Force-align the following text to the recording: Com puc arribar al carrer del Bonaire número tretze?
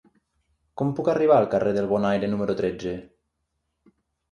Com 0.81 0.93
puc 0.99 1.11
arribar 1.13 1.35
al 1.41 1.51
carrer 1.51 1.75
del 1.77 1.91
Bonaire 1.93 2.31
número 2.33 2.59
tretze? 2.65 2.97